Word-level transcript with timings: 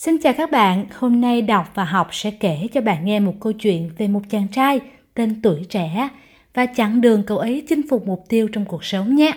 Xin 0.00 0.18
chào 0.18 0.32
các 0.32 0.50
bạn, 0.50 0.86
hôm 0.94 1.20
nay 1.20 1.42
đọc 1.42 1.72
và 1.74 1.84
học 1.84 2.08
sẽ 2.12 2.30
kể 2.30 2.66
cho 2.72 2.80
bạn 2.80 3.04
nghe 3.04 3.20
một 3.20 3.34
câu 3.40 3.52
chuyện 3.52 3.90
về 3.98 4.08
một 4.08 4.20
chàng 4.30 4.48
trai 4.52 4.80
tên 5.14 5.42
tuổi 5.42 5.64
trẻ 5.68 6.08
và 6.54 6.66
chặng 6.76 7.00
đường 7.00 7.22
cậu 7.26 7.38
ấy 7.38 7.62
chinh 7.68 7.82
phục 7.88 8.06
mục 8.06 8.24
tiêu 8.28 8.48
trong 8.48 8.64
cuộc 8.64 8.84
sống 8.84 9.16
nhé. 9.16 9.32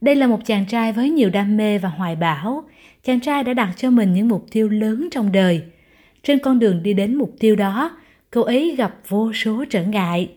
Đây 0.00 0.14
là 0.14 0.26
một 0.26 0.38
chàng 0.44 0.64
trai 0.66 0.92
với 0.92 1.10
nhiều 1.10 1.30
đam 1.30 1.56
mê 1.56 1.78
và 1.78 1.88
hoài 1.88 2.16
bão. 2.16 2.64
Chàng 3.04 3.20
trai 3.20 3.44
đã 3.44 3.54
đặt 3.54 3.72
cho 3.76 3.90
mình 3.90 4.14
những 4.14 4.28
mục 4.28 4.46
tiêu 4.50 4.68
lớn 4.68 5.08
trong 5.10 5.32
đời. 5.32 5.62
Trên 6.22 6.38
con 6.38 6.58
đường 6.58 6.82
đi 6.82 6.92
đến 6.92 7.14
mục 7.14 7.34
tiêu 7.38 7.56
đó, 7.56 7.96
cậu 8.30 8.42
ấy 8.42 8.74
gặp 8.78 8.94
vô 9.08 9.32
số 9.32 9.64
trở 9.70 9.84
ngại. 9.84 10.30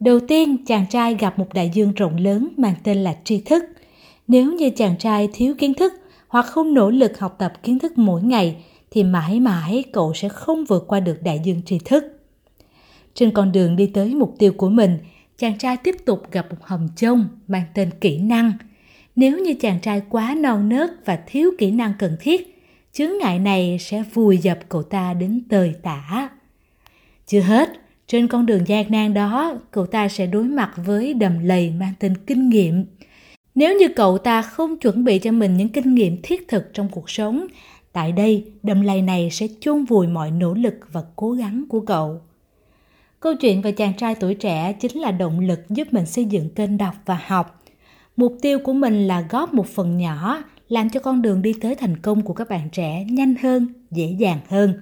Đầu 0.00 0.20
tiên, 0.20 0.64
chàng 0.66 0.86
trai 0.90 1.14
gặp 1.14 1.38
một 1.38 1.54
đại 1.54 1.70
dương 1.74 1.92
rộng 1.92 2.16
lớn 2.16 2.48
mang 2.56 2.74
tên 2.84 2.96
là 2.98 3.16
tri 3.24 3.40
thức. 3.40 3.64
Nếu 4.28 4.52
như 4.52 4.70
chàng 4.70 4.96
trai 4.98 5.28
thiếu 5.32 5.54
kiến 5.58 5.74
thức 5.74 5.92
hoặc 6.28 6.46
không 6.46 6.74
nỗ 6.74 6.90
lực 6.90 7.18
học 7.18 7.36
tập 7.38 7.52
kiến 7.62 7.78
thức 7.78 7.98
mỗi 7.98 8.22
ngày 8.22 8.56
thì 8.90 9.04
mãi 9.04 9.40
mãi 9.40 9.84
cậu 9.92 10.14
sẽ 10.14 10.28
không 10.28 10.64
vượt 10.64 10.84
qua 10.88 11.00
được 11.00 11.22
đại 11.22 11.40
dương 11.44 11.62
tri 11.66 11.78
thức. 11.84 12.04
Trên 13.14 13.30
con 13.30 13.52
đường 13.52 13.76
đi 13.76 13.86
tới 13.86 14.14
mục 14.14 14.34
tiêu 14.38 14.52
của 14.52 14.68
mình, 14.68 14.98
chàng 15.38 15.58
trai 15.58 15.76
tiếp 15.76 15.96
tục 16.04 16.22
gặp 16.32 16.46
một 16.50 16.56
hầm 16.62 16.88
chông 16.96 17.28
mang 17.48 17.64
tên 17.74 17.90
kỹ 18.00 18.18
năng. 18.18 18.52
Nếu 19.16 19.38
như 19.38 19.54
chàng 19.60 19.80
trai 19.80 20.02
quá 20.08 20.34
non 20.38 20.68
nớt 20.68 20.90
và 21.04 21.18
thiếu 21.26 21.50
kỹ 21.58 21.70
năng 21.70 21.92
cần 21.98 22.16
thiết, 22.20 22.60
chướng 22.92 23.10
ngại 23.20 23.38
này 23.38 23.76
sẽ 23.80 24.02
vùi 24.14 24.38
dập 24.38 24.58
cậu 24.68 24.82
ta 24.82 25.14
đến 25.14 25.42
tơi 25.48 25.74
tả. 25.82 26.28
Chưa 27.26 27.40
hết, 27.40 27.68
trên 28.06 28.28
con 28.28 28.46
đường 28.46 28.68
gian 28.68 28.90
nan 28.90 29.14
đó, 29.14 29.54
cậu 29.70 29.86
ta 29.86 30.08
sẽ 30.08 30.26
đối 30.26 30.44
mặt 30.44 30.70
với 30.76 31.14
đầm 31.14 31.38
lầy 31.44 31.70
mang 31.70 31.92
tên 31.98 32.14
kinh 32.26 32.48
nghiệm. 32.48 32.84
Nếu 33.54 33.78
như 33.78 33.88
cậu 33.96 34.18
ta 34.18 34.42
không 34.42 34.78
chuẩn 34.78 35.04
bị 35.04 35.18
cho 35.18 35.32
mình 35.32 35.56
những 35.56 35.68
kinh 35.68 35.94
nghiệm 35.94 36.16
thiết 36.22 36.48
thực 36.48 36.74
trong 36.74 36.88
cuộc 36.88 37.10
sống, 37.10 37.46
tại 37.92 38.12
đây 38.12 38.52
đầm 38.62 38.80
lầy 38.80 39.02
này 39.02 39.28
sẽ 39.30 39.46
chôn 39.60 39.84
vùi 39.84 40.06
mọi 40.06 40.30
nỗ 40.30 40.54
lực 40.54 40.74
và 40.92 41.02
cố 41.16 41.32
gắng 41.32 41.64
của 41.68 41.80
cậu. 41.80 42.20
Câu 43.20 43.34
chuyện 43.34 43.62
về 43.62 43.72
chàng 43.72 43.94
trai 43.94 44.14
tuổi 44.14 44.34
trẻ 44.34 44.72
chính 44.72 44.98
là 44.98 45.10
động 45.10 45.40
lực 45.40 45.60
giúp 45.68 45.88
mình 45.90 46.06
xây 46.06 46.24
dựng 46.24 46.50
kênh 46.50 46.78
đọc 46.78 46.94
và 47.06 47.20
học. 47.26 47.62
Mục 48.16 48.36
tiêu 48.42 48.58
của 48.58 48.72
mình 48.72 49.06
là 49.06 49.26
góp 49.30 49.54
một 49.54 49.66
phần 49.66 49.96
nhỏ 49.96 50.42
làm 50.68 50.90
cho 50.90 51.00
con 51.00 51.22
đường 51.22 51.42
đi 51.42 51.54
tới 51.60 51.74
thành 51.74 51.96
công 51.96 52.22
của 52.22 52.34
các 52.34 52.48
bạn 52.48 52.68
trẻ 52.72 53.04
nhanh 53.10 53.34
hơn, 53.42 53.68
dễ 53.90 54.16
dàng 54.18 54.38
hơn. 54.48 54.80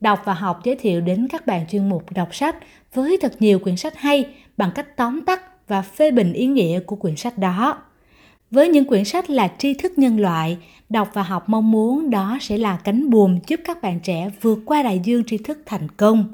Đọc 0.00 0.20
và 0.24 0.34
học 0.34 0.60
giới 0.64 0.76
thiệu 0.76 1.00
đến 1.00 1.28
các 1.28 1.46
bạn 1.46 1.66
chuyên 1.66 1.88
mục 1.88 2.12
đọc 2.12 2.34
sách 2.34 2.56
với 2.94 3.18
thật 3.20 3.32
nhiều 3.38 3.58
quyển 3.58 3.76
sách 3.76 3.96
hay 3.96 4.26
bằng 4.56 4.70
cách 4.74 4.96
tóm 4.96 5.20
tắt 5.24 5.68
và 5.68 5.82
phê 5.82 6.10
bình 6.10 6.32
ý 6.32 6.46
nghĩa 6.46 6.80
của 6.80 6.96
quyển 6.96 7.16
sách 7.16 7.38
đó. 7.38 7.82
Với 8.50 8.68
những 8.68 8.84
quyển 8.84 9.04
sách 9.04 9.30
là 9.30 9.48
tri 9.58 9.74
thức 9.74 9.98
nhân 9.98 10.20
loại, 10.20 10.58
đọc 10.88 11.08
và 11.12 11.22
học 11.22 11.48
mong 11.48 11.70
muốn 11.70 12.10
đó 12.10 12.38
sẽ 12.40 12.58
là 12.58 12.76
cánh 12.76 13.10
buồm 13.10 13.38
giúp 13.46 13.60
các 13.64 13.82
bạn 13.82 14.00
trẻ 14.00 14.30
vượt 14.40 14.58
qua 14.64 14.82
đại 14.82 15.00
dương 15.04 15.24
tri 15.24 15.38
thức 15.38 15.58
thành 15.66 15.88
công. 15.88 16.24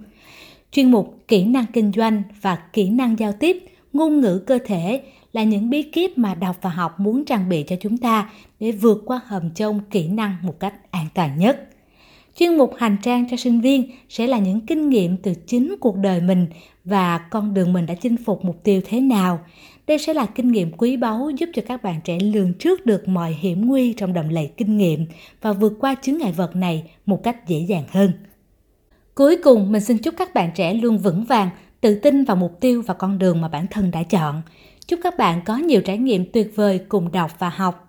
Chuyên 0.72 0.90
mục 0.90 1.18
kỹ 1.28 1.44
năng 1.44 1.66
kinh 1.72 1.92
doanh 1.96 2.22
và 2.42 2.56
kỹ 2.72 2.88
năng 2.90 3.18
giao 3.18 3.32
tiếp, 3.32 3.64
ngôn 3.92 4.20
ngữ 4.20 4.42
cơ 4.46 4.58
thể 4.66 5.02
là 5.32 5.42
những 5.42 5.70
bí 5.70 5.82
kíp 5.82 6.18
mà 6.18 6.34
đọc 6.34 6.56
và 6.62 6.70
học 6.70 7.00
muốn 7.00 7.24
trang 7.24 7.48
bị 7.48 7.64
cho 7.68 7.76
chúng 7.80 7.96
ta 7.96 8.30
để 8.60 8.72
vượt 8.72 9.02
qua 9.06 9.20
hầm 9.26 9.50
trông 9.50 9.80
kỹ 9.90 10.08
năng 10.08 10.36
một 10.42 10.60
cách 10.60 10.74
an 10.90 11.06
toàn 11.14 11.38
nhất. 11.38 11.68
Chuyên 12.38 12.56
mục 12.56 12.74
hành 12.78 12.96
trang 13.02 13.28
cho 13.30 13.36
sinh 13.36 13.60
viên 13.60 13.90
sẽ 14.08 14.26
là 14.26 14.38
những 14.38 14.60
kinh 14.60 14.88
nghiệm 14.88 15.16
từ 15.16 15.34
chính 15.46 15.74
cuộc 15.80 15.96
đời 15.96 16.20
mình 16.20 16.46
và 16.84 17.18
con 17.18 17.54
đường 17.54 17.72
mình 17.72 17.86
đã 17.86 17.94
chinh 17.94 18.16
phục 18.24 18.44
mục 18.44 18.62
tiêu 18.62 18.80
thế 18.86 19.00
nào. 19.00 19.40
Đây 19.86 19.98
sẽ 19.98 20.14
là 20.14 20.26
kinh 20.26 20.52
nghiệm 20.52 20.72
quý 20.76 20.96
báu 20.96 21.30
giúp 21.38 21.48
cho 21.54 21.62
các 21.68 21.82
bạn 21.82 22.00
trẻ 22.04 22.18
lường 22.20 22.54
trước 22.54 22.86
được 22.86 23.08
mọi 23.08 23.36
hiểm 23.40 23.66
nguy 23.66 23.92
trong 23.92 24.12
đầm 24.12 24.28
lầy 24.28 24.50
kinh 24.56 24.76
nghiệm 24.76 25.06
và 25.40 25.52
vượt 25.52 25.72
qua 25.80 25.94
chứng 25.94 26.18
ngại 26.18 26.32
vật 26.32 26.56
này 26.56 26.90
một 27.06 27.22
cách 27.22 27.48
dễ 27.48 27.58
dàng 27.58 27.84
hơn. 27.88 28.12
Cuối 29.14 29.36
cùng, 29.36 29.72
mình 29.72 29.82
xin 29.82 29.98
chúc 29.98 30.14
các 30.16 30.34
bạn 30.34 30.50
trẻ 30.54 30.74
luôn 30.74 30.98
vững 30.98 31.24
vàng, 31.24 31.48
tự 31.80 31.94
tin 31.94 32.24
vào 32.24 32.36
mục 32.36 32.60
tiêu 32.60 32.82
và 32.86 32.94
con 32.94 33.18
đường 33.18 33.40
mà 33.40 33.48
bản 33.48 33.66
thân 33.70 33.90
đã 33.90 34.02
chọn. 34.02 34.42
Chúc 34.86 35.00
các 35.02 35.18
bạn 35.18 35.40
có 35.44 35.56
nhiều 35.56 35.80
trải 35.80 35.98
nghiệm 35.98 36.32
tuyệt 36.32 36.52
vời 36.54 36.80
cùng 36.88 37.12
đọc 37.12 37.30
và 37.38 37.48
học. 37.48 37.85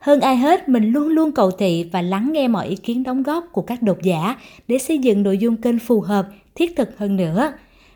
Hơn 0.00 0.20
ai 0.20 0.36
hết, 0.36 0.68
mình 0.68 0.92
luôn 0.92 1.08
luôn 1.08 1.32
cầu 1.32 1.50
thị 1.50 1.88
và 1.92 2.02
lắng 2.02 2.30
nghe 2.32 2.48
mọi 2.48 2.66
ý 2.66 2.76
kiến 2.76 3.02
đóng 3.02 3.22
góp 3.22 3.44
của 3.52 3.62
các 3.62 3.82
độc 3.82 4.02
giả 4.02 4.36
để 4.68 4.78
xây 4.78 4.98
dựng 4.98 5.22
nội 5.22 5.38
dung 5.38 5.56
kênh 5.56 5.78
phù 5.78 6.00
hợp, 6.00 6.28
thiết 6.54 6.76
thực 6.76 6.98
hơn 6.98 7.16
nữa. 7.16 7.52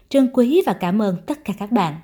Trân 0.08 0.30
quý 0.32 0.62
và 0.66 0.72
cảm 0.72 1.02
ơn 1.02 1.16
tất 1.26 1.44
cả 1.44 1.54
các 1.58 1.72
bạn. 1.72 1.94